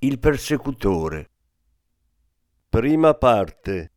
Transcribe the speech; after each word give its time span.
il 0.00 0.18
persecutore. 0.18 1.30
Prima 2.68 3.14
parte. 3.14 3.92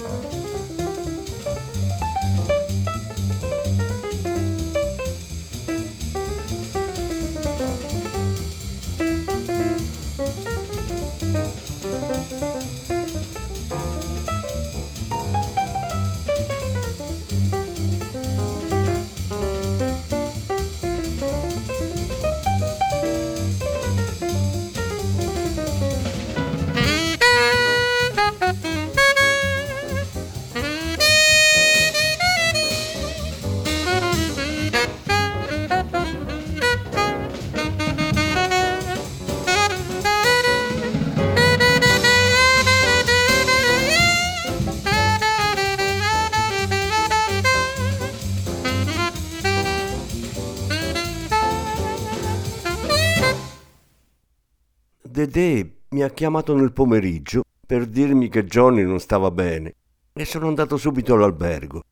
Oh. 0.00 0.23
Dedè 55.34 55.68
mi 55.88 56.04
ha 56.04 56.10
chiamato 56.10 56.54
nel 56.54 56.72
pomeriggio 56.72 57.42
per 57.66 57.86
dirmi 57.86 58.28
che 58.28 58.44
Johnny 58.44 58.84
non 58.84 59.00
stava 59.00 59.32
bene 59.32 59.74
e 60.12 60.24
sono 60.24 60.46
andato 60.46 60.76
subito 60.76 61.14
all'albergo. 61.14 61.82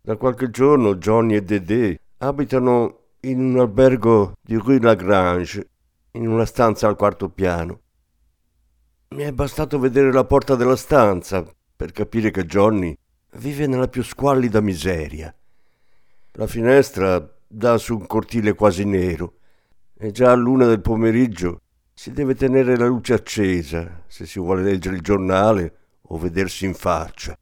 Da 0.00 0.16
qualche 0.16 0.48
giorno 0.48 0.94
Johnny 0.94 1.34
e 1.34 1.42
Dedè 1.42 1.94
abitano 2.16 3.00
in 3.20 3.40
un 3.40 3.58
albergo 3.58 4.32
di 4.40 4.54
Rue 4.54 4.80
Lagrange, 4.80 5.68
in 6.12 6.26
una 6.26 6.46
stanza 6.46 6.88
al 6.88 6.96
quarto 6.96 7.28
piano. 7.28 7.80
Mi 9.08 9.24
è 9.24 9.32
bastato 9.32 9.78
vedere 9.78 10.10
la 10.10 10.24
porta 10.24 10.54
della 10.54 10.76
stanza 10.76 11.44
per 11.76 11.92
capire 11.92 12.30
che 12.30 12.46
Johnny 12.46 12.96
vive 13.32 13.66
nella 13.66 13.88
più 13.88 14.02
squallida 14.02 14.62
miseria. 14.62 15.34
La 16.32 16.46
finestra 16.46 17.36
dà 17.46 17.76
su 17.76 17.98
un 17.98 18.06
cortile 18.06 18.54
quasi 18.54 18.86
nero 18.86 19.34
e 19.94 20.10
già 20.10 20.30
a 20.30 20.34
luna 20.34 20.64
del 20.64 20.80
pomeriggio 20.80 21.60
si 21.94 22.12
deve 22.12 22.34
tenere 22.34 22.76
la 22.76 22.86
luce 22.86 23.14
accesa 23.14 24.02
se 24.06 24.26
si 24.26 24.38
vuole 24.38 24.62
leggere 24.62 24.96
il 24.96 25.02
giornale 25.02 25.76
o 26.02 26.18
vedersi 26.18 26.64
in 26.64 26.74
faccia. 26.74 27.36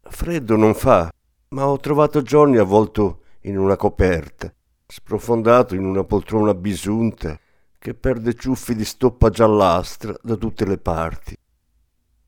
Freddo 0.00 0.56
non 0.56 0.74
fa, 0.74 1.12
ma 1.48 1.66
ho 1.66 1.78
trovato 1.78 2.22
Johnny 2.22 2.58
avvolto 2.58 3.22
in 3.42 3.58
una 3.58 3.76
coperta, 3.76 4.52
sprofondato 4.86 5.74
in 5.74 5.84
una 5.84 6.04
poltrona 6.04 6.54
bisunta 6.54 7.38
che 7.78 7.94
perde 7.94 8.34
ciuffi 8.34 8.74
di 8.74 8.84
stoppa 8.84 9.28
giallastra 9.28 10.14
da 10.22 10.36
tutte 10.36 10.64
le 10.64 10.78
parti. 10.78 11.36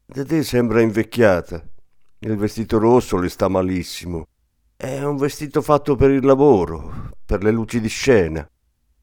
Dedè 0.07 0.43
sembra 0.43 0.81
invecchiata. 0.81 1.63
Il 2.19 2.37
vestito 2.37 2.79
rosso 2.79 3.17
le 3.19 3.29
sta 3.29 3.49
malissimo. 3.49 4.27
È 4.77 5.03
un 5.03 5.17
vestito 5.17 5.63
fatto 5.63 5.95
per 5.95 6.11
il 6.11 6.25
lavoro, 6.25 7.11
per 7.25 7.43
le 7.43 7.51
luci 7.51 7.81
di 7.81 7.89
scena. 7.89 8.49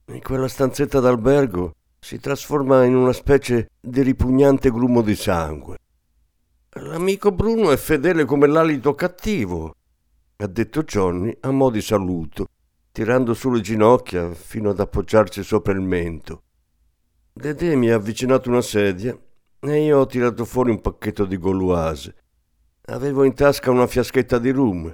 In 0.08 0.22
quella 0.22 0.48
stanzetta 0.48 1.00
d'albergo 1.00 1.74
si 2.04 2.20
trasforma 2.20 2.84
in 2.84 2.96
una 2.96 3.14
specie 3.14 3.70
di 3.80 4.02
ripugnante 4.02 4.72
grumo 4.72 5.02
di 5.02 5.16
sangue. 5.16 5.78
L'amico 6.72 7.32
Bruno 7.32 7.72
è 7.72 7.78
fedele 7.78 8.26
come 8.26 8.48
l'alito 8.48 8.96
cattivo, 8.96 9.76
ha 10.38 10.48
detto 10.48 10.82
Johnny 10.82 11.38
a 11.42 11.52
mo' 11.52 11.70
di 11.70 11.80
saluto, 11.80 12.48
tirando 12.92 13.36
su 13.36 13.52
le 13.52 13.62
ginocchia 13.62 14.34
fino 14.34 14.72
ad 14.72 14.80
appoggiarsi 14.80 15.44
sopra 15.44 15.74
il 15.74 15.82
mento. 15.82 16.42
Dedè 17.32 17.76
mi 17.76 17.92
ha 17.92 17.96
avvicinato 17.96 18.50
una 18.50 18.62
sedia 18.62 19.18
e 19.60 19.84
io 19.84 20.00
ho 20.00 20.06
tirato 20.08 20.44
fuori 20.44 20.72
un 20.72 20.82
pacchetto 20.82 21.26
di 21.26 21.38
gauloise. 21.38 22.16
Avevo 22.86 23.24
in 23.24 23.36
tasca 23.36 23.70
una 23.70 23.86
fiaschetta 23.86 24.40
di 24.40 24.50
rum, 24.50 24.94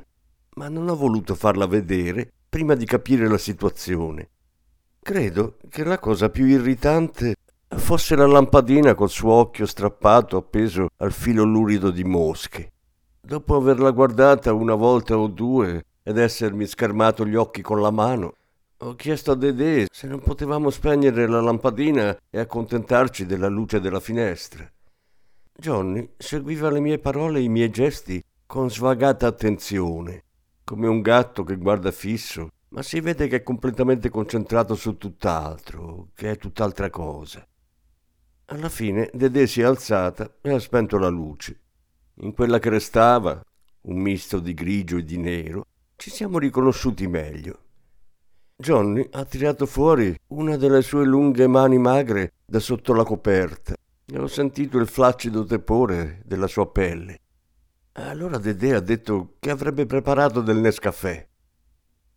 ma 0.56 0.68
non 0.68 0.90
ho 0.90 0.96
voluto 0.96 1.36
farla 1.36 1.68
vedere 1.68 2.30
prima 2.50 2.76
di 2.76 2.86
capire 2.86 3.30
la 3.30 3.38
situazione. 3.38 4.30
Credo 5.08 5.56
che 5.70 5.86
la 5.86 6.00
cosa 6.00 6.30
più 6.30 6.46
irritante 6.48 7.36
fosse 7.78 8.14
la 8.18 8.28
lampadina 8.28 8.94
col 8.94 9.10
suo 9.10 9.32
occhio 9.32 9.66
strappato 9.66 10.36
appeso 10.36 10.90
al 10.98 11.14
filo 11.14 11.46
lurido 11.46 11.92
di 11.92 12.04
mosche. 12.04 12.74
Dopo 13.22 13.56
averla 13.56 13.92
guardata 13.92 14.52
una 14.52 14.76
volta 14.76 15.18
o 15.18 15.28
due 15.28 15.86
ed 16.04 16.18
essermi 16.18 16.66
schermato 16.66 17.26
gli 17.26 17.36
occhi 17.36 17.62
con 17.62 17.80
la 17.80 17.90
mano, 17.90 18.34
ho 18.80 18.96
chiesto 18.96 19.32
a 19.32 19.36
Dedè 19.36 19.86
se 19.90 20.08
non 20.08 20.20
potevamo 20.20 20.70
spegnere 20.70 21.26
la 21.26 21.40
lampadina 21.40 22.14
e 22.30 22.40
accontentarci 22.40 23.26
della 23.26 23.48
luce 23.48 23.80
della 23.80 24.02
finestra. 24.02 24.70
Johnny 25.58 26.06
seguiva 26.18 26.70
le 26.70 26.82
mie 26.82 27.00
parole 27.00 27.40
e 27.40 27.44
i 27.44 27.50
miei 27.50 27.70
gesti 27.70 28.22
con 28.46 28.70
svagata 28.70 29.26
attenzione, 29.26 30.26
come 30.66 30.90
un 30.90 31.00
gatto 31.00 31.46
che 31.46 31.56
guarda 31.56 31.92
fisso, 31.92 32.50
ma 32.78 32.84
si 32.84 33.00
vede 33.00 33.28
che 33.28 33.38
è 33.38 33.42
completamente 33.42 34.10
concentrato 34.10 34.76
su 34.76 34.98
tutt'altro, 34.98 36.10
che 36.14 36.30
è 36.30 36.38
tutt'altra 36.38 36.92
cosa. 36.92 37.44
Alla 38.50 38.70
fine 38.70 39.10
Dedè 39.12 39.48
si 39.48 39.62
è 39.62 39.64
alzata 39.64 40.38
e 40.42 40.52
ha 40.52 40.60
spento 40.60 41.00
la 41.00 41.08
luce. 41.08 41.60
In 42.22 42.34
quella 42.34 42.60
che 42.60 42.70
restava, 42.70 43.42
un 43.82 43.98
misto 44.00 44.38
di 44.38 44.54
grigio 44.54 44.98
e 44.98 45.04
di 45.04 45.18
nero, 45.18 45.66
ci 45.96 46.12
siamo 46.12 46.38
riconosciuti 46.38 47.08
meglio. 47.08 47.62
Johnny 48.56 49.08
ha 49.10 49.26
tirato 49.26 49.66
fuori 49.66 50.16
una 50.28 50.56
delle 50.56 50.84
sue 50.84 51.04
lunghe 51.04 51.48
mani 51.48 51.80
magre 51.80 52.34
da 52.46 52.60
sotto 52.60 52.94
la 52.94 53.04
coperta 53.04 53.74
e 54.06 54.20
ho 54.20 54.28
sentito 54.28 54.78
il 54.78 54.88
flaccido 54.88 55.46
tepore 55.46 56.22
della 56.26 56.46
sua 56.46 56.70
pelle. 56.70 57.22
Allora 57.94 58.38
Dedè 58.38 58.76
ha 58.76 58.82
detto 58.82 59.34
che 59.40 59.50
avrebbe 59.50 59.88
preparato 59.88 60.42
del 60.42 60.58
Nescafè. 60.58 61.28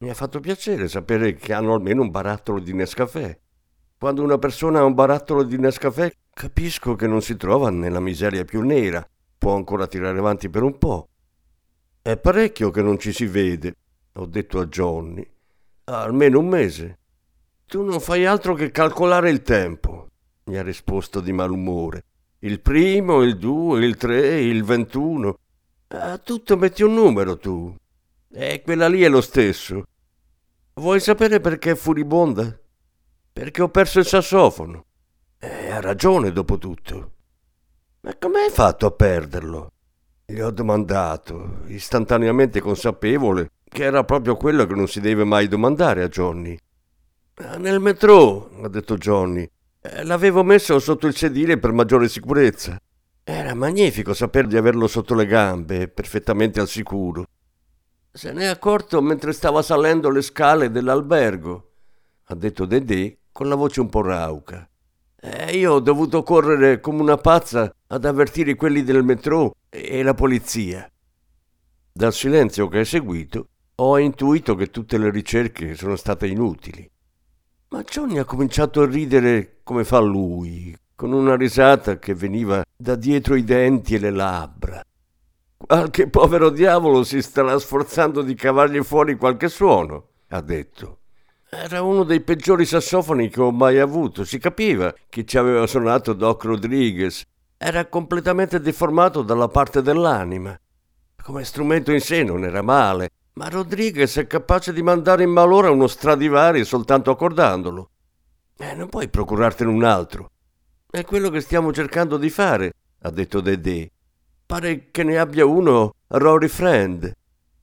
Mi 0.02 0.08
ha 0.08 0.14
fatto 0.14 0.40
piacere 0.40 0.88
sapere 0.88 1.34
che 1.34 1.52
hanno 1.52 1.74
almeno 1.74 2.00
un 2.00 2.10
barattolo 2.10 2.58
di 2.58 2.72
Nescafè. 2.72 3.38
Quando 3.98 4.22
una 4.22 4.38
persona 4.38 4.78
ha 4.78 4.84
un 4.84 4.94
barattolo 4.94 5.42
di 5.42 5.58
Nescafè, 5.58 6.10
capisco 6.32 6.94
che 6.94 7.06
non 7.06 7.20
si 7.20 7.36
trova 7.36 7.68
nella 7.68 8.00
miseria 8.00 8.46
più 8.46 8.62
nera. 8.62 9.06
Può 9.36 9.54
ancora 9.54 9.86
tirare 9.86 10.18
avanti 10.18 10.48
per 10.48 10.62
un 10.62 10.78
po'. 10.78 11.06
È 12.00 12.16
parecchio 12.16 12.70
che 12.70 12.80
non 12.80 12.98
ci 12.98 13.12
si 13.12 13.26
vede, 13.26 13.74
ho 14.14 14.24
detto 14.24 14.58
a 14.60 14.66
Johnny. 14.68 15.22
Almeno 15.84 16.38
un 16.38 16.48
mese. 16.48 16.98
Tu 17.66 17.82
non 17.82 18.00
fai 18.00 18.24
altro 18.24 18.54
che 18.54 18.70
calcolare 18.70 19.28
il 19.28 19.42
tempo, 19.42 20.08
mi 20.44 20.56
ha 20.56 20.62
risposto 20.62 21.20
di 21.20 21.32
malumore. 21.32 22.04
Il 22.38 22.62
primo, 22.62 23.20
il 23.20 23.36
due, 23.36 23.84
il 23.84 23.96
tre, 23.98 24.40
il 24.40 24.64
ventuno. 24.64 25.36
A 25.88 26.16
tutto 26.16 26.56
metti 26.56 26.82
un 26.82 26.94
numero 26.94 27.36
tu. 27.36 27.76
E 28.32 28.62
quella 28.62 28.88
lì 28.88 29.02
è 29.02 29.08
lo 29.10 29.20
stesso. 29.20 29.84
Vuoi 30.74 31.00
sapere 31.00 31.40
perché 31.40 31.72
è 31.72 31.74
furibonda? 31.74 32.58
Perché 33.32 33.62
ho 33.62 33.68
perso 33.68 33.98
il 33.98 34.06
sassofono. 34.06 34.84
E 35.38 35.70
ha 35.70 35.80
ragione, 35.80 36.32
dopo 36.32 36.58
tutto. 36.58 37.12
Ma 38.02 38.16
come 38.16 38.40
hai 38.40 38.50
fatto 38.50 38.86
a 38.86 38.90
perderlo? 38.90 39.72
Gli 40.24 40.40
ho 40.40 40.50
domandato, 40.50 41.62
istantaneamente 41.66 42.60
consapevole 42.60 43.50
che 43.64 43.84
era 43.84 44.04
proprio 44.04 44.36
quello 44.36 44.66
che 44.66 44.74
non 44.74 44.88
si 44.88 45.00
deve 45.00 45.24
mai 45.24 45.48
domandare 45.48 46.02
a 46.02 46.08
Johnny. 46.08 46.56
Nel 47.58 47.80
metro, 47.80 48.50
ha 48.62 48.68
detto 48.68 48.96
Johnny. 48.96 49.48
L'avevo 50.02 50.42
messo 50.42 50.78
sotto 50.78 51.06
il 51.06 51.16
sedile 51.16 51.58
per 51.58 51.72
maggiore 51.72 52.08
sicurezza. 52.08 52.78
Era 53.22 53.54
magnifico 53.54 54.12
saper 54.12 54.46
di 54.46 54.56
averlo 54.56 54.86
sotto 54.86 55.14
le 55.14 55.24
gambe, 55.26 55.88
perfettamente 55.88 56.60
al 56.60 56.68
sicuro. 56.68 57.24
Se 58.12 58.32
ne 58.32 58.42
è 58.42 58.46
accorto 58.46 59.00
mentre 59.00 59.32
stava 59.32 59.62
salendo 59.62 60.10
le 60.10 60.22
scale 60.22 60.72
dell'albergo, 60.72 61.70
ha 62.24 62.34
detto 62.34 62.66
Dedè 62.66 63.16
con 63.30 63.48
la 63.48 63.54
voce 63.54 63.80
un 63.80 63.88
po' 63.88 64.02
rauca. 64.02 64.68
E 65.14 65.56
io 65.56 65.74
ho 65.74 65.80
dovuto 65.80 66.24
correre 66.24 66.80
come 66.80 67.02
una 67.02 67.16
pazza 67.16 67.72
ad 67.86 68.04
avvertire 68.04 68.56
quelli 68.56 68.82
del 68.82 69.04
metro 69.04 69.54
e 69.68 70.02
la 70.02 70.14
polizia. 70.14 70.90
Dal 71.92 72.12
silenzio 72.12 72.66
che 72.66 72.80
è 72.80 72.84
seguito 72.84 73.46
ho 73.76 73.98
intuito 73.98 74.56
che 74.56 74.70
tutte 74.70 74.98
le 74.98 75.10
ricerche 75.10 75.76
sono 75.76 75.94
state 75.94 76.26
inutili. 76.26 76.90
Ma 77.68 77.82
Johnny 77.84 78.18
ha 78.18 78.24
cominciato 78.24 78.82
a 78.82 78.86
ridere 78.86 79.60
come 79.62 79.84
fa 79.84 80.00
lui, 80.00 80.76
con 80.96 81.12
una 81.12 81.36
risata 81.36 82.00
che 82.00 82.14
veniva 82.14 82.64
da 82.76 82.96
dietro 82.96 83.36
i 83.36 83.44
denti 83.44 83.94
e 83.94 83.98
le 84.00 84.10
labbra. 84.10 84.82
Qualche 85.70 86.08
povero 86.08 86.50
diavolo 86.50 87.04
si 87.04 87.22
starà 87.22 87.56
sforzando 87.56 88.22
di 88.22 88.34
cavargli 88.34 88.82
fuori 88.82 89.16
qualche 89.16 89.48
suono, 89.48 90.08
ha 90.30 90.40
detto. 90.40 90.98
Era 91.48 91.80
uno 91.82 92.02
dei 92.02 92.22
peggiori 92.22 92.64
sassofoni 92.64 93.28
che 93.28 93.40
ho 93.40 93.52
mai 93.52 93.78
avuto. 93.78 94.24
Si 94.24 94.40
capiva 94.40 94.92
che 95.08 95.24
ci 95.24 95.38
aveva 95.38 95.68
suonato 95.68 96.12
Doc 96.12 96.42
Rodriguez. 96.42 97.22
Era 97.56 97.86
completamente 97.86 98.58
deformato 98.58 99.22
dalla 99.22 99.46
parte 99.46 99.80
dell'anima. 99.80 100.58
Come 101.22 101.44
strumento 101.44 101.92
in 101.92 102.00
sé 102.00 102.24
non 102.24 102.42
era 102.42 102.62
male, 102.62 103.10
ma 103.34 103.48
Rodriguez 103.48 104.16
è 104.16 104.26
capace 104.26 104.72
di 104.72 104.82
mandare 104.82 105.22
in 105.22 105.30
malora 105.30 105.70
uno 105.70 105.86
Stradivari 105.86 106.64
soltanto 106.64 107.12
accordandolo. 107.12 107.90
Eh, 108.56 108.74
non 108.74 108.88
puoi 108.88 109.08
procurartene 109.08 109.70
un 109.70 109.84
altro. 109.84 110.32
È 110.90 111.04
quello 111.04 111.30
che 111.30 111.40
stiamo 111.40 111.72
cercando 111.72 112.16
di 112.16 112.28
fare, 112.28 112.72
ha 113.02 113.10
detto 113.10 113.40
Dedè. 113.40 113.88
Pare 114.50 114.88
che 114.90 115.04
ne 115.04 115.16
abbia 115.16 115.46
uno 115.46 115.94
Rory 116.08 116.48
Friend. 116.48 117.14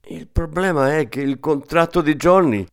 Il 0.06 0.26
problema 0.26 0.96
è 0.96 1.06
che 1.10 1.20
il 1.20 1.38
contratto 1.38 2.00
di 2.00 2.14
Johnny. 2.14 2.66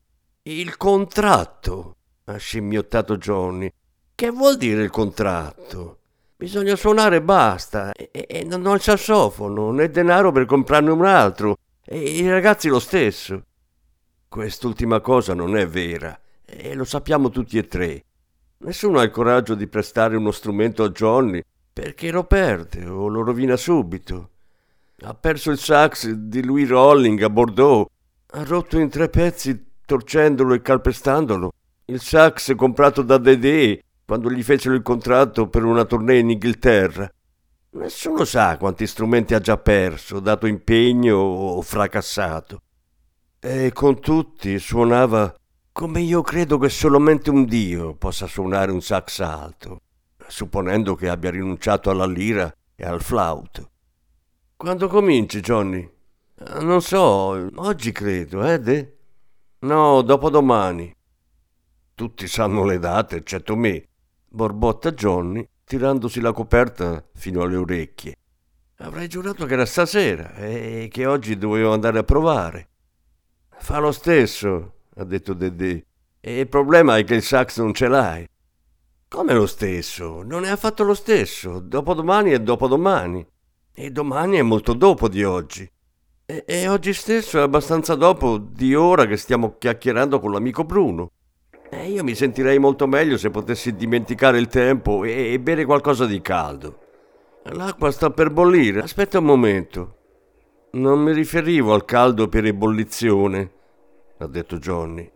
Il 0.44 0.78
contratto, 0.78 1.98
ha 2.24 2.38
scimmiottato 2.38 3.18
Johnny. 3.18 3.70
Che 4.16 4.30
vuol 4.30 4.56
dire 4.56 4.84
il 4.84 4.90
contratto? 4.90 5.98
Bisogna 6.38 6.78
suonare 6.78 7.18
e 7.18 7.22
basta. 7.24 7.92
E, 7.92 8.46
non 8.46 8.66
ho 8.66 8.74
il 8.76 8.80
sassofono, 8.80 9.72
né 9.72 9.90
denaro 9.90 10.32
per 10.32 10.46
comprarne 10.46 10.92
un 10.92 11.04
altro. 11.04 11.58
E 11.84 12.00
i 12.00 12.30
ragazzi 12.30 12.70
lo 12.70 12.80
stesso. 12.80 13.44
Quest'ultima 14.30 15.02
cosa 15.02 15.34
non 15.34 15.58
è 15.58 15.68
vera, 15.68 16.18
e 16.46 16.74
lo 16.74 16.86
sappiamo 16.86 17.30
tutti 17.30 17.58
e 17.58 17.68
tre. 17.68 18.06
Nessuno 18.60 19.00
ha 19.00 19.04
il 19.04 19.12
coraggio 19.12 19.56
di 19.56 19.68
prestare 19.68 20.16
uno 20.16 20.32
strumento 20.32 20.84
a 20.84 20.90
Johnny 20.90 21.44
perché 21.75 22.10
lo 22.10 22.24
perde 22.24 22.86
o 22.86 23.10
lo 23.10 23.22
rovina 23.22 23.58
subito. 23.58 24.29
Ha 25.01 25.13
perso 25.13 25.51
il 25.51 25.58
sax 25.58 26.10
di 26.10 26.41
Louis 26.41 26.70
Rolling 26.70 27.22
a 27.22 27.29
Bordeaux, 27.29 27.86
ha 28.27 28.44
rotto 28.46 28.79
in 28.79 28.88
tre 28.88 29.10
pezzi 29.10 29.74
torcendolo 29.86 30.53
e 30.53 30.62
calpestandolo. 30.62 31.51
Il 31.88 32.00
sax 32.00 32.55
comprato 32.55 33.01
da 33.01 33.17
Dedè 33.17 33.77
quando 34.05 34.32
gli 34.32 34.41
fecero 34.41 34.74
il 34.74 34.84
contratto 34.84 35.50
per 35.50 35.65
una 35.65 35.84
tournée 35.84 36.20
in 36.20 36.29
Inghilterra. 36.29 37.12
Nessuno 37.72 38.24
sa 38.24 38.55
quanti 38.55 38.88
strumenti 38.88 39.34
ha 39.34 39.39
già 39.39 39.58
perso, 39.58 40.22
dato 40.22 40.48
impegno 40.48 41.17
o 41.17 41.62
fracassato. 41.62 42.62
E 43.38 43.74
con 43.74 44.00
tutti 44.00 44.58
suonava 44.60 45.36
come 45.74 46.00
io 46.00 46.22
credo 46.22 46.58
che 46.58 46.70
solamente 46.70 47.29
un 47.29 47.44
dio 47.44 47.96
possa 47.96 48.27
suonare 48.27 48.72
un 48.72 48.82
sax 48.82 49.20
alto, 49.20 49.82
supponendo 50.27 50.96
che 50.96 51.10
abbia 51.10 51.32
rinunciato 51.32 51.89
alla 51.89 52.05
lira 52.05 52.53
e 52.75 52.86
al 52.86 53.01
flauto. 53.01 53.70
Quando 54.55 54.88
cominci, 54.88 55.39
Johnny? 55.41 55.89
Non 56.60 56.82
so, 56.82 57.50
oggi 57.55 57.91
credo, 57.91 58.44
eh, 58.46 58.60
De? 58.60 58.98
No, 59.60 60.01
dopodomani. 60.01 60.94
Tutti 61.94 62.27
sanno 62.27 62.65
le 62.65 62.77
date, 62.77 63.17
eccetto 63.17 63.55
me, 63.55 63.88
borbotta 64.27 64.91
Johnny 64.91 65.48
tirandosi 65.63 66.20
la 66.22 66.34
coperta 66.34 67.03
fino 67.13 67.41
alle 67.41 67.55
orecchie. 67.55 68.15
Avrei 68.79 69.08
giurato 69.08 69.46
che 69.46 69.53
era 69.53 69.65
stasera 69.65 70.36
e 70.36 70.89
che 70.91 71.05
oggi 71.05 71.38
dovevo 71.38 71.74
andare 71.74 72.00
a 72.00 72.03
provare. 72.03 72.70
Fa 73.58 73.79
lo 73.79 73.91
stesso, 73.91 74.74
ha 74.96 75.03
detto 75.05 75.34
Dedè. 75.34 75.84
E 76.20 76.39
il 76.39 76.48
problema 76.48 76.98
è 76.98 77.03
che 77.03 77.15
il 77.15 77.24
sax 77.24 77.60
non 77.60 77.74
ce 77.74 77.88
l'hai. 77.88 78.27
Come 79.08 79.34
lo 79.34 79.46
stesso? 79.46 80.24
Non 80.24 80.46
è 80.46 80.50
affatto 80.50 80.84
lo 80.84 80.94
stesso. 80.94 81.60
Dopodomani 81.60 82.32
è 82.32 82.40
dopodomani. 82.40 83.26
E 83.74 83.92
domani 83.92 84.38
è 84.38 84.42
molto 84.42 84.74
dopo 84.74 85.08
di 85.08 85.24
oggi. 85.24 85.70
E, 86.26 86.44
e 86.48 86.68
oggi 86.68 86.94
stesso 86.94 87.38
è 87.38 87.42
abbastanza 87.42 87.96
dopo 87.96 88.38
di 88.38 88.74
ora 88.74 89.06
che 89.06 89.16
stiamo 89.16 89.58
chiacchierando 89.58 90.20
con 90.20 90.32
l'amico 90.32 90.64
Bruno. 90.64 91.12
Eh, 91.70 91.90
io 91.90 92.04
mi 92.04 92.16
sentirei 92.16 92.58
molto 92.58 92.88
meglio 92.88 93.18
se 93.18 93.30
potessi 93.30 93.76
dimenticare 93.76 94.40
il 94.40 94.48
tempo 94.48 95.04
e, 95.04 95.34
e 95.34 95.40
bere 95.40 95.66
qualcosa 95.66 96.06
di 96.06 96.22
caldo. 96.22 96.80
L'acqua 97.44 97.92
sta 97.92 98.10
per 98.10 98.32
bollire, 98.32 98.82
aspetta 98.82 99.20
un 99.20 99.26
momento. 99.26 99.98
Non 100.72 101.00
mi 101.00 101.14
riferivo 101.14 101.74
al 101.74 101.86
caldo 101.86 102.28
per 102.28 102.46
ebollizione, 102.46 103.52
ha 104.18 104.28
detto 104.28 104.58
Johnny. 104.58 105.12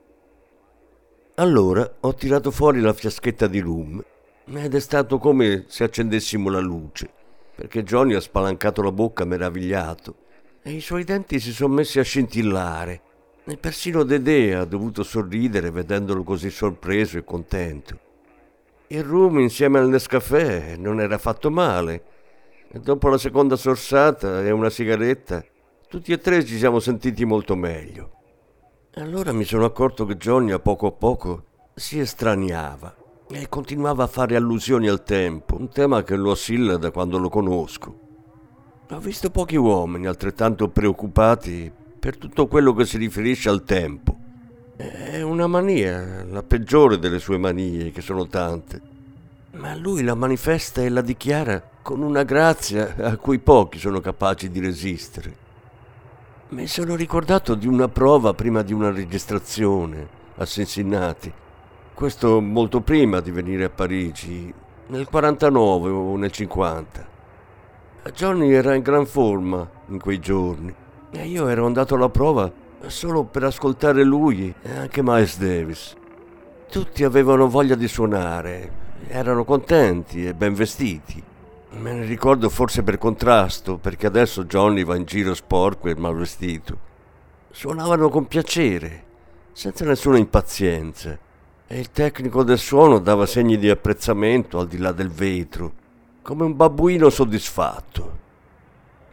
Allora 1.39 1.89
ho 2.01 2.13
tirato 2.15 2.51
fuori 2.51 2.81
la 2.81 2.91
fiaschetta 2.91 3.48
di 3.48 3.60
rum 3.60 4.03
ed 4.46 4.75
è 4.75 4.79
stato 4.81 5.19
come 5.19 5.63
se 5.67 5.86
accendessimo 5.86 6.50
la 6.50 6.60
luce, 6.60 7.10
perché 7.55 7.84
Johnny 7.84 8.13
ha 8.13 8.19
spalancato 8.19 8.81
la 8.81 8.91
bocca 8.91 9.24
meravigliato 9.24 10.15
e 10.62 10.72
i 10.72 10.81
suoi 10.81 11.05
denti 11.05 11.39
si 11.39 11.53
sono 11.53 11.75
messi 11.75 11.98
a 11.98 12.03
scintillare 12.03 13.01
E 13.46 13.55
persino 13.55 14.03
Dedè 14.03 14.51
ha 14.51 14.65
dovuto 14.65 15.01
sorridere 15.01 15.72
vedendolo 15.72 16.24
così 16.24 16.50
sorpreso 16.50 17.17
e 17.17 17.24
contento. 17.24 18.00
Il 18.88 19.03
rum 19.05 19.39
insieme 19.39 19.79
al 19.79 19.88
Nescafè 19.88 20.75
non 20.75 21.00
era 21.00 21.17
fatto 21.17 21.50
male. 21.50 22.03
E 22.69 22.79
dopo 22.79 23.08
la 23.08 23.17
seconda 23.17 23.55
sorsata 23.55 24.43
e 24.43 24.51
una 24.51 24.69
sigaretta, 24.69 25.41
tutti 25.88 26.12
e 26.12 26.17
tre 26.17 26.43
ci 26.43 26.58
siamo 26.58 26.79
sentiti 26.79 27.24
molto 27.24 27.55
meglio. 27.55 28.18
Allora 28.99 29.31
mi 29.31 29.45
sono 29.45 29.63
accorto 29.63 30.05
che 30.05 30.17
Johnny 30.17 30.51
a 30.51 30.59
poco 30.59 30.87
a 30.87 30.91
poco 30.91 31.43
si 31.73 31.99
estraniava 31.99 32.93
e 33.29 33.47
continuava 33.47 34.03
a 34.03 34.07
fare 34.07 34.35
allusioni 34.35 34.89
al 34.89 35.03
tempo, 35.03 35.55
un 35.57 35.69
tema 35.69 36.03
che 36.03 36.17
lo 36.17 36.31
assilla 36.31 36.75
da 36.75 36.91
quando 36.91 37.17
lo 37.17 37.29
conosco. 37.29 37.99
Ho 38.89 38.99
visto 38.99 39.29
pochi 39.29 39.55
uomini 39.55 40.05
altrettanto 40.05 40.67
preoccupati 40.67 41.71
per 41.97 42.17
tutto 42.17 42.47
quello 42.47 42.73
che 42.73 42.85
si 42.85 42.97
riferisce 42.97 43.47
al 43.47 43.63
tempo. 43.63 44.17
È 44.75 45.21
una 45.21 45.47
mania, 45.47 46.25
la 46.25 46.43
peggiore 46.43 46.99
delle 46.99 47.19
sue 47.19 47.37
manie, 47.37 47.91
che 47.91 48.01
sono 48.01 48.27
tante. 48.27 48.81
Ma 49.51 49.75
lui 49.75 50.03
la 50.03 50.13
manifesta 50.13 50.81
e 50.81 50.89
la 50.89 51.01
dichiara 51.01 51.63
con 51.81 52.01
una 52.01 52.23
grazia 52.23 52.95
a 52.97 53.15
cui 53.15 53.39
pochi 53.39 53.79
sono 53.79 54.01
capaci 54.01 54.49
di 54.49 54.59
resistere. 54.59 55.47
Mi 56.51 56.65
sono 56.65 56.95
ricordato 56.95 57.53
di 57.53 57.67
una 57.67 57.87
prova 57.89 58.33
prima 58.33 58.63
di 58.63 58.73
una 58.73 58.89
registrazione 58.89 60.07
a 60.37 60.45
Cincinnati. 60.45 61.31
Questo 61.93 62.41
molto 62.41 62.81
prima 62.81 63.19
di 63.19 63.29
venire 63.29 63.65
a 63.65 63.69
Parigi, 63.69 64.51
nel 64.87 65.07
49 65.07 65.89
o 65.91 66.15
nel 66.17 66.31
50. 66.31 67.07
Johnny 68.11 68.51
era 68.51 68.73
in 68.73 68.81
gran 68.81 69.05
forma 69.05 69.69
in 69.89 69.99
quei 69.99 70.17
giorni 70.17 70.73
e 71.11 71.27
io 71.27 71.47
ero 71.47 71.67
andato 71.67 71.93
alla 71.93 72.09
prova 72.09 72.51
solo 72.87 73.25
per 73.25 73.43
ascoltare 73.43 74.03
lui 74.03 74.51
e 74.63 74.75
anche 74.75 75.03
Miles 75.03 75.37
Davis. 75.37 75.95
Tutti 76.67 77.03
avevano 77.03 77.47
voglia 77.47 77.75
di 77.75 77.87
suonare, 77.87 78.71
erano 79.07 79.43
contenti 79.43 80.25
e 80.25 80.33
ben 80.33 80.55
vestiti. 80.55 81.28
Me 81.79 81.93
ne 81.93 82.03
ricordo 82.03 82.50
forse 82.50 82.83
per 82.83 82.98
contrasto, 82.98 83.77
perché 83.77 84.05
adesso 84.05 84.43
Johnny 84.43 84.83
va 84.83 84.98
in 84.98 85.05
giro 85.05 85.33
sporco 85.33 85.88
e 85.88 85.95
mal 85.95 86.13
vestito. 86.13 86.77
Suonavano 87.51 88.09
con 88.09 88.27
piacere, 88.27 89.03
senza 89.53 89.86
nessuna 89.86 90.17
impazienza, 90.17 91.17
e 91.65 91.79
il 91.79 91.89
tecnico 91.91 92.43
del 92.43 92.57
suono 92.57 93.00
dava 93.00 93.25
segni 93.25 93.57
di 93.57 93.69
apprezzamento 93.69 94.59
al 94.59 94.67
di 94.67 94.77
là 94.77 94.91
del 94.91 95.09
vetro, 95.09 95.71
come 96.21 96.43
un 96.43 96.57
babbuino 96.57 97.09
soddisfatto. 97.09 98.17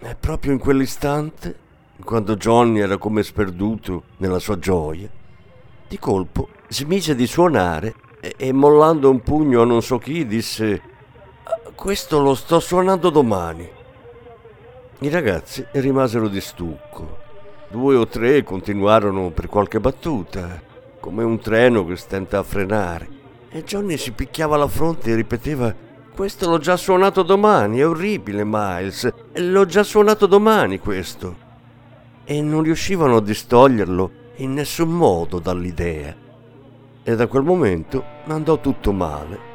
E 0.00 0.16
proprio 0.18 0.50
in 0.50 0.58
quell'istante 0.58 1.56
quando 2.02 2.34
Johnny 2.34 2.80
era 2.80 2.96
come 2.96 3.22
sperduto 3.22 4.02
nella 4.16 4.40
sua 4.40 4.58
gioia, 4.58 5.08
di 5.86 5.98
colpo 6.00 6.48
smise 6.66 7.14
di 7.14 7.28
suonare 7.28 7.94
e, 8.20 8.34
e 8.36 8.52
mollando 8.52 9.08
un 9.08 9.20
pugno 9.20 9.62
a 9.62 9.64
non 9.64 9.82
so 9.82 9.98
chi 9.98 10.26
disse 10.26 10.94
questo 11.74 12.20
lo 12.20 12.34
sto 12.34 12.60
suonando 12.60 13.10
domani. 13.10 13.68
I 15.00 15.08
ragazzi 15.08 15.64
rimasero 15.72 16.28
di 16.28 16.40
stucco. 16.40 17.18
Due 17.68 17.96
o 17.96 18.06
tre 18.06 18.42
continuarono 18.42 19.30
per 19.30 19.48
qualche 19.48 19.80
battuta, 19.80 20.60
come 21.00 21.22
un 21.24 21.38
treno 21.38 21.84
che 21.84 21.96
stenta 21.96 22.38
a 22.38 22.42
frenare. 22.42 23.08
E 23.50 23.62
Johnny 23.64 23.96
si 23.96 24.12
picchiava 24.12 24.56
la 24.56 24.68
fronte 24.68 25.10
e 25.10 25.14
ripeteva 25.14 25.74
questo 26.16 26.48
l'ho 26.48 26.56
già 26.56 26.78
suonato 26.78 27.22
domani, 27.22 27.80
è 27.80 27.86
orribile 27.86 28.42
Miles, 28.42 29.06
l'ho 29.34 29.66
già 29.66 29.82
suonato 29.82 30.24
domani 30.24 30.78
questo 30.78 31.36
e 32.24 32.40
non 32.40 32.62
riuscivano 32.62 33.16
a 33.16 33.20
distoglierlo 33.20 34.10
in 34.36 34.54
nessun 34.54 34.88
modo 34.88 35.38
dall'idea. 35.38 36.16
E 37.02 37.14
da 37.14 37.26
quel 37.26 37.42
momento 37.42 38.02
andò 38.28 38.58
tutto 38.58 38.92
male. 38.92 39.45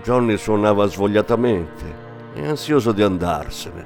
Johnny 0.00 0.38
suonava 0.38 0.86
svogliatamente 0.86 2.00
e 2.34 2.46
ansioso 2.46 2.92
di 2.92 3.02
andarsene, 3.02 3.84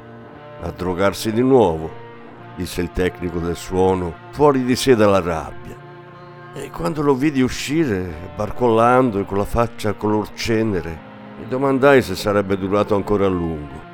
a 0.61 0.71
drogarsi 0.71 1.33
di 1.33 1.43
nuovo, 1.43 1.91
disse 2.55 2.81
il 2.81 2.93
tecnico 2.93 3.39
del 3.39 3.57
suono, 3.57 4.15
fuori 4.31 4.65
di 4.65 4.77
sé 4.77 4.95
dalla 4.95 5.21
rabbia. 5.21 5.77
E 6.55 6.71
quando 6.71 7.03
lo 7.03 7.15
vidi 7.15 7.43
uscire, 7.43 8.31
barcollando 8.37 9.19
e 9.19 9.25
con 9.25 9.39
la 9.39 9.45
faccia 9.45 9.95
color 9.95 10.33
cenere, 10.33 10.99
mi 11.39 11.49
domandai 11.49 12.01
se 12.01 12.15
sarebbe 12.15 12.57
durato 12.57 12.95
ancora 12.95 13.27
a 13.27 13.29
lungo. 13.29 13.86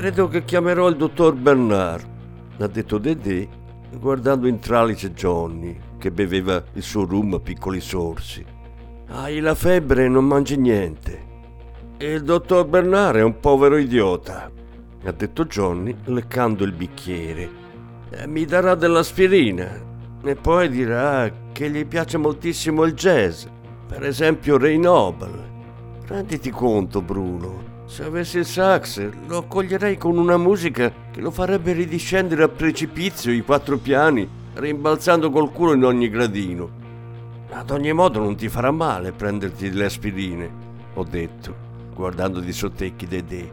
Credo 0.00 0.28
che 0.28 0.46
chiamerò 0.46 0.88
il 0.88 0.96
dottor 0.96 1.34
Bernard, 1.34 2.08
ha 2.58 2.66
detto 2.68 2.96
Dedé, 2.96 3.46
guardando 3.98 4.48
in 4.48 4.58
tralice 4.58 5.12
Johnny, 5.12 5.78
che 5.98 6.10
beveva 6.10 6.64
il 6.72 6.82
suo 6.82 7.04
rum 7.04 7.34
a 7.34 7.38
piccoli 7.38 7.82
sorsi. 7.82 8.42
Hai 9.08 9.40
la 9.40 9.54
febbre 9.54 10.06
e 10.06 10.08
non 10.08 10.24
mangi 10.24 10.56
niente. 10.56 11.22
E 11.98 12.12
il 12.14 12.22
dottor 12.22 12.66
Bernard 12.66 13.18
è 13.18 13.22
un 13.22 13.40
povero 13.40 13.76
idiota, 13.76 14.50
ha 15.04 15.12
detto 15.12 15.44
Johnny, 15.44 15.94
leccando 16.04 16.64
il 16.64 16.72
bicchiere. 16.72 17.50
Eh, 18.08 18.26
mi 18.26 18.46
darà 18.46 18.74
dell'aspirina 18.74 19.68
e 20.24 20.34
poi 20.34 20.70
dirà 20.70 21.30
che 21.52 21.68
gli 21.68 21.84
piace 21.84 22.16
moltissimo 22.16 22.84
il 22.84 22.94
jazz, 22.94 23.44
per 23.86 24.06
esempio 24.06 24.56
Ray 24.56 24.78
Noble. 24.78 25.48
Renditi 26.06 26.48
conto, 26.48 27.02
Bruno, 27.02 27.69
se 27.90 28.04
avessi 28.04 28.38
il 28.38 28.46
sax 28.46 29.10
lo 29.26 29.38
accoglierei 29.38 29.98
con 29.98 30.16
una 30.16 30.36
musica 30.36 30.92
che 31.10 31.20
lo 31.20 31.32
farebbe 31.32 31.72
ridiscendere 31.72 32.44
a 32.44 32.48
precipizio 32.48 33.32
i 33.32 33.42
quattro 33.42 33.78
piani, 33.78 34.28
rimbalzando 34.54 35.28
col 35.28 35.50
culo 35.50 35.72
in 35.72 35.84
ogni 35.84 36.08
gradino. 36.08 36.70
Ad 37.50 37.70
ogni 37.70 37.92
modo 37.92 38.20
non 38.20 38.36
ti 38.36 38.48
farà 38.48 38.70
male 38.70 39.10
prenderti 39.10 39.72
le 39.72 39.86
aspirine, 39.86 40.50
ho 40.94 41.02
detto, 41.02 41.52
guardando 41.92 42.38
di 42.38 42.52
sottecchi 42.52 43.08
Dedè. 43.08 43.50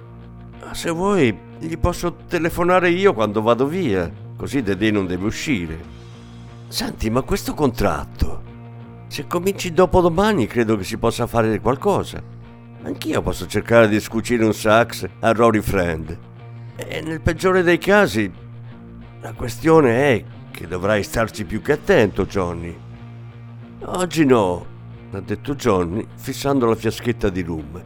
Se 0.71 0.91
vuoi, 0.91 1.35
gli 1.57 1.77
posso 1.79 2.17
telefonare 2.27 2.91
io 2.91 3.15
quando 3.15 3.41
vado 3.41 3.65
via, 3.65 4.07
così 4.35 4.61
Dedè 4.61 4.91
non 4.91 5.07
deve 5.07 5.25
uscire. 5.25 5.79
Senti, 6.67 7.09
ma 7.09 7.23
questo 7.23 7.55
contratto, 7.55 8.43
se 9.07 9.25
cominci 9.25 9.73
dopodomani 9.73 10.45
credo 10.45 10.77
che 10.77 10.83
si 10.83 10.97
possa 10.97 11.25
fare 11.25 11.59
qualcosa. 11.59 12.35
Anch'io 12.83 13.21
posso 13.21 13.47
cercare 13.47 13.87
di 13.87 13.99
scucire 13.99 14.45
un 14.45 14.53
sax 14.53 15.07
a 15.19 15.31
Rory 15.31 15.61
Friend. 15.61 16.17
E 16.75 17.01
nel 17.01 17.21
peggiore 17.21 17.63
dei 17.63 17.77
casi, 17.77 18.31
la 19.21 19.33
questione 19.33 20.13
è 20.13 20.23
che 20.51 20.67
dovrai 20.67 21.03
starci 21.03 21.45
più 21.45 21.61
che 21.61 21.73
attento, 21.73 22.25
Johnny. 22.25 22.75
Oggi 23.85 24.25
no, 24.25 24.65
ha 25.11 25.19
detto 25.19 25.55
Johnny, 25.55 26.05
fissando 26.15 26.65
la 26.65 26.75
fiaschetta 26.75 27.29
di 27.29 27.41
rum. 27.41 27.83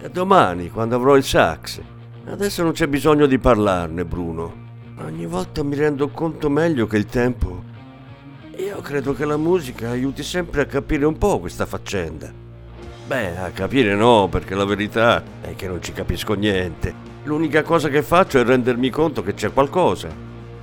E 0.00 0.10
domani, 0.10 0.70
quando 0.70 0.96
avrò 0.96 1.16
il 1.16 1.24
sax. 1.24 1.80
Adesso 2.26 2.62
non 2.62 2.72
c'è 2.72 2.86
bisogno 2.86 3.26
di 3.26 3.38
parlarne, 3.38 4.04
Bruno. 4.04 4.68
Ogni 4.98 5.26
volta 5.26 5.62
mi 5.62 5.74
rendo 5.74 6.08
conto 6.08 6.50
meglio 6.50 6.86
che 6.86 6.96
il 6.96 7.06
tempo 7.06 7.68
io 8.60 8.82
credo 8.82 9.14
che 9.14 9.24
la 9.24 9.38
musica 9.38 9.88
aiuti 9.88 10.22
sempre 10.22 10.60
a 10.60 10.66
capire 10.66 11.06
un 11.06 11.16
po' 11.16 11.40
questa 11.40 11.64
faccenda. 11.64 12.30
Beh, 13.10 13.36
a 13.36 13.50
capire 13.50 13.96
no, 13.96 14.28
perché 14.30 14.54
la 14.54 14.64
verità 14.64 15.20
è 15.40 15.56
che 15.56 15.66
non 15.66 15.82
ci 15.82 15.92
capisco 15.92 16.34
niente. 16.34 16.94
L'unica 17.24 17.64
cosa 17.64 17.88
che 17.88 18.02
faccio 18.02 18.38
è 18.38 18.44
rendermi 18.44 18.88
conto 18.88 19.24
che 19.24 19.34
c'è 19.34 19.52
qualcosa. 19.52 20.06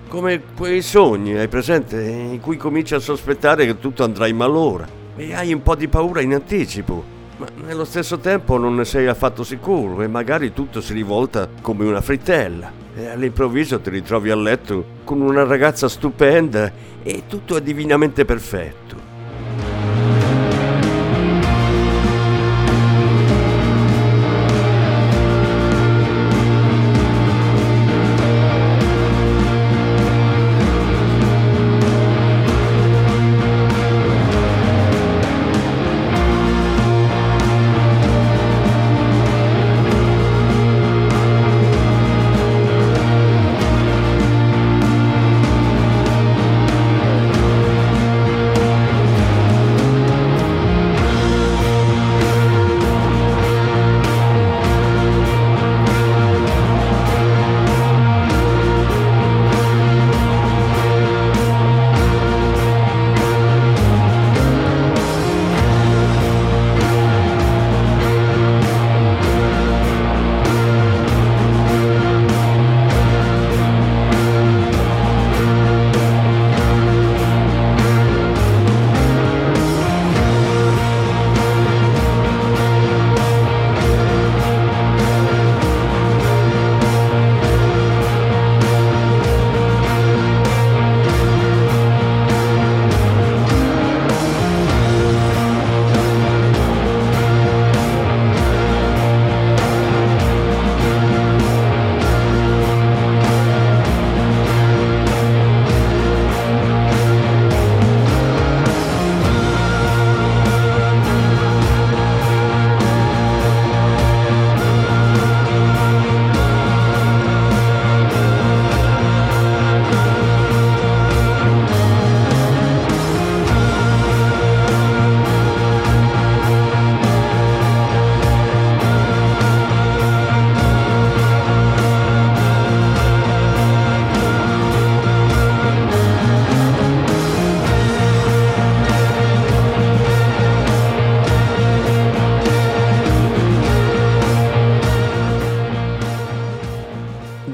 Come 0.08 0.42
quei 0.56 0.82
sogni, 0.82 1.38
hai 1.38 1.50
presente, 1.50 2.02
in 2.02 2.40
cui 2.40 2.56
cominci 2.56 2.94
a 2.94 3.00
sospettare 3.00 3.66
che 3.66 3.80
tutto 3.80 4.06
andrà 4.06 4.28
in 4.28 4.38
malora 4.38 4.88
e 5.18 5.34
hai 5.34 5.52
un 5.52 5.62
po' 5.62 5.76
di 5.76 5.90
paura 5.90 6.22
in 6.22 6.36
anticipo, 6.36 7.04
ma 7.36 7.48
nello 7.66 7.84
stesso 7.84 8.18
tempo 8.18 8.58
non 8.58 8.76
ne 8.76 8.86
sei 8.86 9.08
affatto 9.08 9.44
sicuro 9.44 10.02
e 10.02 10.08
magari 10.08 10.54
tutto 10.54 10.80
si 10.80 10.94
rivolta 10.94 11.50
come 11.62 11.84
una 11.84 12.00
frittella 12.00 12.72
e 12.96 13.08
all'improvviso 13.08 13.82
ti 13.82 13.90
ritrovi 13.90 14.30
a 14.30 14.38
letto 14.38 14.86
con 15.04 15.20
una 15.20 15.44
ragazza 15.44 15.90
stupenda 15.90 16.72
e 17.04 17.24
tutto 17.28 17.58
è 17.58 17.62
divinamente 17.62 18.24
perfetto. 18.24 19.07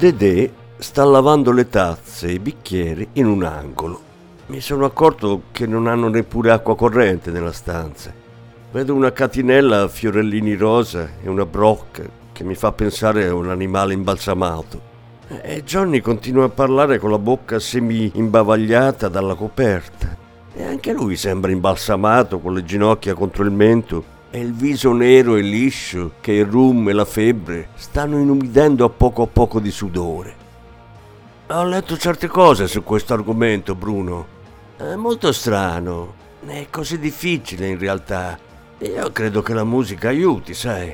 Dedè 0.04 0.52
sta 0.80 1.06
lavando 1.06 1.54
le 1.54 1.70
tazze 1.70 2.28
e 2.28 2.34
i 2.34 2.40
bicchieri 2.40 3.08
in 3.14 3.26
un 3.26 3.42
angolo. 3.46 4.02
Mi 4.48 4.60
sono 4.60 4.84
accorto 4.84 5.44
che 5.54 5.66
non 5.66 5.88
hanno 5.88 6.10
neppure 6.10 6.52
acqua 6.52 6.76
corrente 6.76 7.32
nella 7.32 7.54
stanza. 7.54 8.12
Vedo 8.74 8.94
una 8.94 9.14
catinella 9.14 9.84
a 9.84 9.88
fiorellini 9.88 10.56
rosa 10.56 11.12
e 11.24 11.30
una 11.30 11.46
brocca 11.46 12.04
che 12.34 12.44
mi 12.44 12.54
fa 12.54 12.74
pensare 12.74 13.28
a 13.28 13.34
un 13.34 13.48
animale 13.50 13.94
imbalsamato. 13.94 14.82
E 15.42 15.64
Johnny 15.64 16.02
continua 16.02 16.44
a 16.44 16.50
parlare 16.50 17.00
con 17.00 17.10
la 17.10 17.18
bocca 17.18 17.58
semi-imbavagliata 17.58 19.08
dalla 19.08 19.36
coperta. 19.36 20.18
E 20.54 20.64
anche 20.66 20.92
lui 20.92 21.16
sembra 21.16 21.50
imbalsamato 21.50 22.40
con 22.40 22.54
le 22.54 22.66
ginocchia 22.66 23.14
contro 23.14 23.46
il 23.46 23.52
mento 23.52 24.04
e 24.36 24.40
il 24.40 24.54
viso 24.54 24.94
nero 24.94 25.36
e 25.36 25.42
liscio 25.42 26.14
che 26.20 26.32
il 26.32 26.48
rum 26.48 26.90
e 26.90 26.94
la 26.94 27.06
febbre 27.06 27.68
stanno 27.76 28.18
inumidendo 28.18 28.84
a 28.84 28.90
poco 28.90 29.22
a 29.22 29.28
poco 29.28 29.60
di 29.60 29.70
sudore. 29.70 30.36
Ho 31.50 31.64
letto 31.66 31.96
certe 32.00 32.26
cose 32.26 32.68
su 32.68 32.82
questo 32.82 33.14
argomento, 33.14 33.76
Bruno. 33.76 34.26
È 34.76 34.96
molto 34.96 35.32
strano, 35.32 36.16
è 36.48 36.66
così 36.72 36.98
difficile 36.98 37.68
in 37.68 37.78
realtà. 37.78 38.40
Io 38.80 39.12
credo 39.12 39.44
che 39.44 39.54
la 39.54 39.64
musica 39.64 40.10
aiuti, 40.10 40.56
sai. 40.56 40.92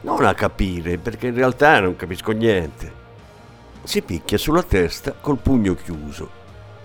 Non 0.00 0.24
a 0.24 0.34
capire, 0.34 0.98
perché 0.98 1.28
in 1.28 1.36
realtà 1.36 1.78
non 1.78 1.94
capisco 1.94 2.32
niente. 2.32 2.92
Si 3.84 4.02
picchia 4.02 4.36
sulla 4.36 4.64
testa 4.64 5.14
col 5.20 5.38
pugno 5.38 5.76
chiuso. 5.76 6.28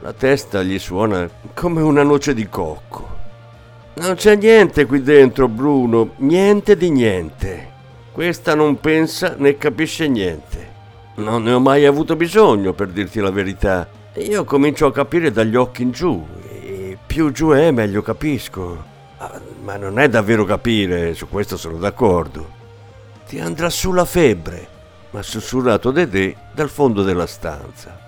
La 0.02 0.14
testa 0.14 0.62
gli 0.62 0.78
suona 0.78 1.28
come 1.56 1.82
una 1.82 2.04
noce 2.04 2.36
di 2.36 2.48
cocco. 2.48 3.19
Non 4.00 4.16
c'è 4.16 4.38
niente 4.38 4.86
qui 4.86 5.04
dentro, 5.04 5.50
Bruno, 5.50 6.12
niente 6.18 6.78
di 6.78 6.90
niente. 6.90 7.70
Questa 8.14 8.56
non 8.56 8.80
pensa 8.80 9.36
né 9.38 9.58
capisce 9.58 10.08
niente. 10.08 10.68
Non 11.16 11.44
ne 11.44 11.52
ho 11.52 11.60
mai 11.60 11.86
avuto 11.86 12.16
bisogno, 12.16 12.72
per 12.72 12.88
dirti 12.88 13.20
la 13.20 13.30
verità. 13.30 13.86
Io 14.14 14.46
comincio 14.46 14.86
a 14.86 14.94
capire 14.94 15.32
dagli 15.32 15.58
occhi 15.58 15.82
in 15.82 15.92
giù. 15.92 16.26
E 16.50 16.98
più 17.06 17.34
giù 17.34 17.50
è, 17.50 17.72
meglio 17.72 18.02
capisco. 18.02 18.86
Ah, 19.18 19.38
ma 19.64 19.76
non 19.76 20.00
è 20.00 20.08
davvero 20.08 20.46
capire, 20.46 21.14
su 21.14 21.28
questo 21.28 21.58
sono 21.58 21.78
d'accordo. 21.78 22.48
Ti 23.28 23.38
andrà 23.42 23.70
su 23.70 23.92
la 23.92 24.06
febbre, 24.06 24.68
ha 25.12 25.22
sussurrato 25.22 25.92
Dedè 25.92 26.34
dal 26.54 26.70
fondo 26.70 27.04
della 27.04 27.28
stanza. 27.28 28.00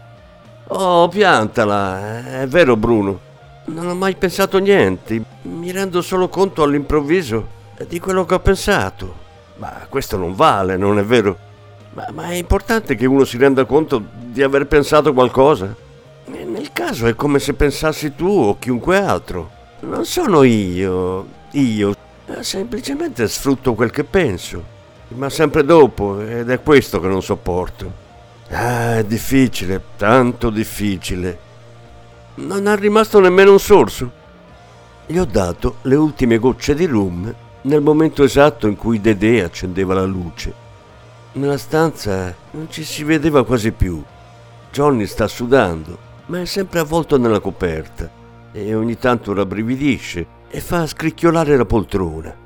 Oh, 0.67 1.09
piantala, 1.09 2.39
è 2.43 2.47
vero 2.47 2.77
Bruno. 2.77 3.30
Non 3.65 3.87
ho 3.87 3.95
mai 3.95 4.15
pensato 4.15 4.57
niente, 4.57 5.21
mi 5.43 5.71
rendo 5.71 6.01
solo 6.01 6.29
conto 6.29 6.63
all'improvviso 6.63 7.59
di 7.87 7.99
quello 7.99 8.25
che 8.25 8.33
ho 8.33 8.39
pensato. 8.39 9.15
Ma 9.57 9.85
questo 9.87 10.17
non 10.17 10.35
vale, 10.35 10.77
non 10.77 10.97
è 10.97 11.03
vero? 11.03 11.37
Ma, 11.93 12.07
ma 12.11 12.25
è 12.29 12.33
importante 12.33 12.95
che 12.95 13.05
uno 13.05 13.23
si 13.23 13.37
renda 13.37 13.65
conto 13.65 14.03
di 14.17 14.41
aver 14.41 14.65
pensato 14.65 15.13
qualcosa. 15.13 15.75
Nel 16.25 16.71
caso 16.73 17.07
è 17.07 17.15
come 17.15 17.39
se 17.39 17.53
pensassi 17.53 18.15
tu 18.15 18.27
o 18.27 18.57
chiunque 18.57 18.97
altro. 18.97 19.49
Non 19.81 20.05
sono 20.05 20.43
io, 20.43 21.25
io, 21.51 21.95
semplicemente 22.39 23.27
sfrutto 23.27 23.73
quel 23.73 23.91
che 23.91 24.03
penso, 24.03 24.63
ma 25.09 25.29
sempre 25.29 25.63
dopo 25.63 26.21
ed 26.21 26.49
è 26.49 26.61
questo 26.61 26.99
che 26.99 27.07
non 27.07 27.21
sopporto. 27.21 28.09
Ah, 28.49 28.97
è 28.97 29.03
difficile, 29.05 29.81
tanto 29.97 30.49
difficile. 30.49 31.49
Non 32.35 32.67
è 32.67 32.75
rimasto 32.77 33.19
nemmeno 33.19 33.51
un 33.51 33.59
sorso. 33.59 34.11
Gli 35.05 35.17
ho 35.17 35.25
dato 35.25 35.77
le 35.83 35.95
ultime 35.95 36.37
gocce 36.37 36.73
di 36.73 36.85
rum 36.85 37.33
nel 37.63 37.81
momento 37.81 38.23
esatto 38.23 38.67
in 38.67 38.75
cui 38.75 39.01
Dedè 39.01 39.41
accendeva 39.41 39.93
la 39.93 40.05
luce. 40.05 40.53
Nella 41.33 41.57
stanza 41.57 42.33
non 42.51 42.67
ci 42.69 42.83
si 42.83 43.03
vedeva 43.03 43.45
quasi 43.45 43.71
più. 43.71 44.01
Johnny 44.71 45.05
sta 45.05 45.27
sudando, 45.27 45.97
ma 46.27 46.41
è 46.41 46.45
sempre 46.45 46.79
avvolto 46.79 47.17
nella 47.17 47.39
coperta 47.39 48.09
e 48.53 48.73
ogni 48.75 48.97
tanto 48.97 49.33
rabbrividisce 49.33 50.27
e 50.49 50.59
fa 50.59 50.87
scricchiolare 50.87 51.55
la 51.57 51.65
poltrona. 51.65 52.40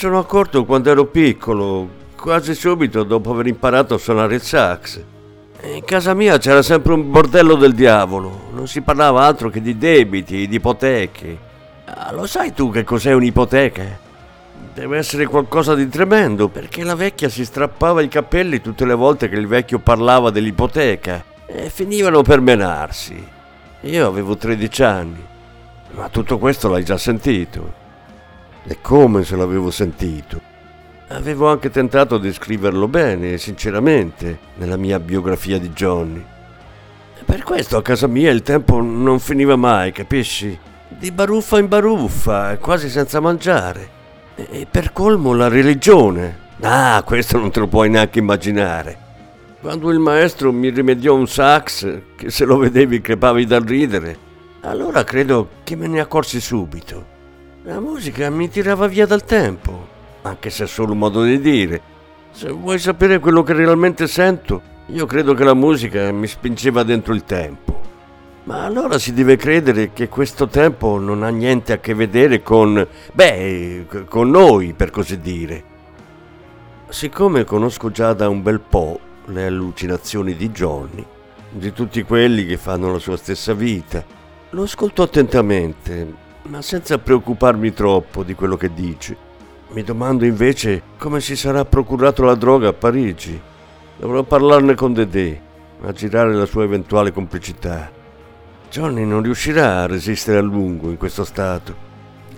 Sono 0.00 0.18
accorto 0.18 0.64
quando 0.64 0.88
ero 0.88 1.04
piccolo, 1.04 1.86
quasi 2.16 2.54
subito 2.54 3.02
dopo 3.02 3.32
aver 3.32 3.48
imparato 3.48 3.92
a 3.92 3.98
suonare 3.98 4.36
il 4.36 4.40
sax. 4.40 4.98
In 5.64 5.84
casa 5.84 6.14
mia 6.14 6.38
c'era 6.38 6.62
sempre 6.62 6.94
un 6.94 7.10
bordello 7.10 7.54
del 7.54 7.74
diavolo, 7.74 8.44
non 8.54 8.66
si 8.66 8.80
parlava 8.80 9.26
altro 9.26 9.50
che 9.50 9.60
di 9.60 9.76
debiti, 9.76 10.48
di 10.48 10.56
ipoteche. 10.56 11.38
Ah, 11.84 12.12
lo 12.12 12.26
sai 12.26 12.54
tu 12.54 12.70
che 12.70 12.82
cos'è 12.82 13.12
un'ipoteca? 13.12 13.98
Deve 14.72 14.96
essere 14.96 15.26
qualcosa 15.26 15.74
di 15.74 15.86
tremendo, 15.90 16.48
perché 16.48 16.82
la 16.82 16.94
vecchia 16.94 17.28
si 17.28 17.44
strappava 17.44 18.00
i 18.00 18.08
capelli 18.08 18.62
tutte 18.62 18.86
le 18.86 18.94
volte 18.94 19.28
che 19.28 19.36
il 19.36 19.46
vecchio 19.46 19.80
parlava 19.80 20.30
dell'ipoteca 20.30 21.22
e 21.44 21.68
finivano 21.68 22.22
per 22.22 22.40
menarsi. 22.40 23.22
Io 23.82 24.06
avevo 24.06 24.34
13 24.34 24.82
anni, 24.82 25.22
ma 25.90 26.08
tutto 26.08 26.38
questo 26.38 26.70
l'hai 26.70 26.84
già 26.84 26.96
sentito. 26.96 27.79
E 28.64 28.78
come 28.80 29.24
se 29.24 29.36
l'avevo 29.36 29.70
sentito. 29.70 30.40
Avevo 31.08 31.48
anche 31.48 31.70
tentato 31.70 32.18
di 32.18 32.32
scriverlo 32.32 32.86
bene, 32.86 33.36
sinceramente, 33.36 34.38
nella 34.56 34.76
mia 34.76 35.00
biografia 35.00 35.58
di 35.58 35.70
Johnny. 35.70 36.24
E 37.18 37.22
per 37.24 37.42
questo 37.42 37.76
a 37.76 37.82
casa 37.82 38.06
mia 38.06 38.30
il 38.30 38.42
tempo 38.42 38.80
non 38.80 39.18
finiva 39.18 39.56
mai, 39.56 39.90
capisci? 39.90 40.56
Di 40.88 41.10
baruffa 41.10 41.58
in 41.58 41.66
baruffa, 41.66 42.56
quasi 42.58 42.88
senza 42.88 43.18
mangiare. 43.18 43.98
E 44.36 44.66
per 44.70 44.92
colmo 44.92 45.34
la 45.34 45.48
religione. 45.48 46.48
Ah, 46.60 47.02
questo 47.04 47.38
non 47.38 47.50
te 47.50 47.60
lo 47.60 47.66
puoi 47.66 47.90
neanche 47.90 48.20
immaginare. 48.20 49.08
Quando 49.60 49.90
il 49.90 49.98
maestro 49.98 50.52
mi 50.52 50.70
rimediò 50.70 51.14
un 51.14 51.26
sax, 51.26 52.02
che 52.16 52.30
se 52.30 52.44
lo 52.44 52.56
vedevi 52.56 53.00
crepavi 53.00 53.46
dal 53.46 53.62
ridere, 53.62 54.16
allora 54.60 55.04
credo 55.04 55.48
che 55.64 55.74
me 55.76 55.86
ne 55.86 56.00
accorsi 56.00 56.40
subito. 56.40 57.18
La 57.64 57.78
musica 57.78 58.30
mi 58.30 58.48
tirava 58.48 58.86
via 58.86 59.04
dal 59.04 59.22
tempo, 59.22 59.86
anche 60.22 60.48
se 60.48 60.64
è 60.64 60.66
solo 60.66 60.92
un 60.92 60.98
modo 60.98 61.22
di 61.24 61.38
dire. 61.38 61.82
Se 62.30 62.48
vuoi 62.50 62.78
sapere 62.78 63.18
quello 63.18 63.42
che 63.42 63.52
realmente 63.52 64.06
sento, 64.06 64.62
io 64.86 65.04
credo 65.04 65.34
che 65.34 65.44
la 65.44 65.52
musica 65.52 66.10
mi 66.10 66.26
spingeva 66.26 66.84
dentro 66.84 67.12
il 67.12 67.24
tempo. 67.24 67.78
Ma 68.44 68.64
allora 68.64 68.98
si 68.98 69.12
deve 69.12 69.36
credere 69.36 69.92
che 69.92 70.08
questo 70.08 70.48
tempo 70.48 70.98
non 70.98 71.22
ha 71.22 71.28
niente 71.28 71.74
a 71.74 71.80
che 71.80 71.92
vedere 71.92 72.42
con, 72.42 72.86
beh, 73.12 73.84
con 74.08 74.30
noi, 74.30 74.72
per 74.72 74.90
così 74.90 75.20
dire. 75.20 75.64
Siccome 76.88 77.44
conosco 77.44 77.90
già 77.90 78.14
da 78.14 78.30
un 78.30 78.42
bel 78.42 78.60
po' 78.60 78.98
le 79.26 79.44
allucinazioni 79.44 80.34
di 80.34 80.48
Johnny, 80.48 81.04
di 81.50 81.74
tutti 81.74 82.02
quelli 82.04 82.46
che 82.46 82.56
fanno 82.56 82.90
la 82.90 82.98
sua 82.98 83.18
stessa 83.18 83.52
vita, 83.52 84.02
lo 84.48 84.62
ascolto 84.62 85.02
attentamente 85.02 86.28
ma 86.44 86.62
senza 86.62 86.98
preoccuparmi 86.98 87.72
troppo 87.72 88.22
di 88.22 88.34
quello 88.34 88.56
che 88.56 88.72
dici. 88.72 89.16
Mi 89.72 89.82
domando 89.82 90.24
invece 90.24 90.82
come 90.98 91.20
si 91.20 91.36
sarà 91.36 91.64
procurato 91.64 92.24
la 92.24 92.34
droga 92.34 92.68
a 92.68 92.72
Parigi. 92.72 93.40
Dovrò 93.98 94.22
parlarne 94.22 94.74
con 94.74 94.92
Dedè, 94.92 95.40
a 95.82 95.92
girare 95.92 96.34
la 96.34 96.46
sua 96.46 96.64
eventuale 96.64 97.12
complicità. 97.12 97.90
Johnny 98.70 99.04
non 99.04 99.22
riuscirà 99.22 99.82
a 99.82 99.86
resistere 99.86 100.38
a 100.38 100.42
lungo 100.42 100.90
in 100.90 100.96
questo 100.96 101.24
stato. 101.24 101.88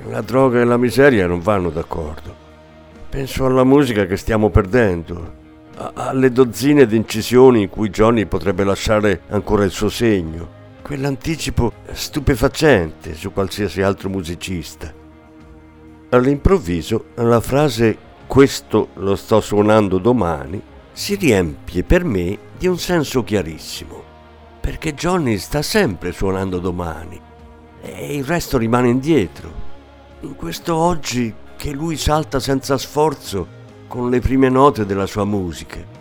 La 0.08 0.20
droga 0.20 0.60
e 0.60 0.64
la 0.64 0.76
miseria 0.76 1.26
non 1.26 1.40
vanno 1.40 1.70
d'accordo. 1.70 2.34
Penso 3.08 3.46
alla 3.46 3.64
musica 3.64 4.06
che 4.06 4.16
stiamo 4.16 4.50
perdendo, 4.50 5.40
alle 5.94 6.32
dozzine 6.32 6.86
di 6.86 6.96
incisioni 6.96 7.62
in 7.62 7.68
cui 7.68 7.90
Johnny 7.90 8.26
potrebbe 8.26 8.64
lasciare 8.64 9.22
ancora 9.28 9.64
il 9.64 9.70
suo 9.70 9.88
segno 9.88 10.60
quell'anticipo 10.82 11.72
stupefacente 11.92 13.14
su 13.14 13.32
qualsiasi 13.32 13.80
altro 13.80 14.08
musicista. 14.08 14.92
All'improvviso 16.10 17.06
la 17.14 17.40
frase 17.40 17.96
questo 18.26 18.88
lo 18.94 19.16
sto 19.16 19.40
suonando 19.40 19.98
domani 19.98 20.60
si 20.92 21.14
riempie 21.14 21.84
per 21.84 22.04
me 22.04 22.36
di 22.58 22.66
un 22.66 22.78
senso 22.78 23.24
chiarissimo, 23.24 24.02
perché 24.60 24.94
Johnny 24.94 25.38
sta 25.38 25.62
sempre 25.62 26.12
suonando 26.12 26.58
domani 26.58 27.20
e 27.80 28.16
il 28.16 28.24
resto 28.24 28.58
rimane 28.58 28.88
indietro. 28.88 29.70
In 30.20 30.36
questo 30.36 30.74
oggi 30.74 31.32
che 31.56 31.70
lui 31.72 31.96
salta 31.96 32.40
senza 32.40 32.76
sforzo 32.76 33.60
con 33.86 34.10
le 34.10 34.20
prime 34.20 34.48
note 34.48 34.84
della 34.84 35.06
sua 35.06 35.24
musica 35.24 36.00